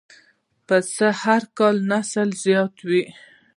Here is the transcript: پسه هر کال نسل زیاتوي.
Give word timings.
پسه 0.67 1.07
هر 1.23 1.41
کال 1.57 1.75
نسل 1.91 2.29
زیاتوي. 2.43 3.03